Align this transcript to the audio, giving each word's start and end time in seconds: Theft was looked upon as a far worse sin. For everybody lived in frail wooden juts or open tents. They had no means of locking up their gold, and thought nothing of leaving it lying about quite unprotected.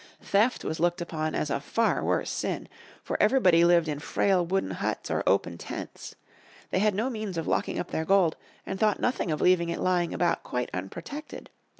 Theft 0.19 0.65
was 0.65 0.79
looked 0.79 0.99
upon 0.99 1.35
as 1.35 1.51
a 1.51 1.59
far 1.59 2.03
worse 2.03 2.31
sin. 2.31 2.67
For 3.03 3.21
everybody 3.21 3.63
lived 3.63 3.87
in 3.87 3.99
frail 3.99 4.43
wooden 4.43 4.77
juts 4.81 5.11
or 5.11 5.21
open 5.27 5.59
tents. 5.59 6.15
They 6.71 6.79
had 6.79 6.95
no 6.95 7.07
means 7.11 7.37
of 7.37 7.45
locking 7.45 7.77
up 7.77 7.91
their 7.91 8.03
gold, 8.03 8.35
and 8.65 8.79
thought 8.79 8.99
nothing 8.99 9.29
of 9.29 9.41
leaving 9.41 9.69
it 9.69 9.79
lying 9.79 10.11
about 10.11 10.41
quite 10.41 10.71
unprotected. 10.73 11.51